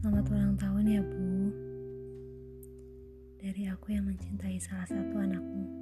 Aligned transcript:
Selamat 0.00 0.32
ulang 0.32 0.56
tahun 0.56 0.84
ya 0.96 1.02
Bu. 1.04 1.52
Dari 3.36 3.68
aku 3.68 3.92
yang 3.92 4.08
mencintai 4.08 4.56
salah 4.56 4.88
satu 4.88 5.12
anakmu. 5.20 5.79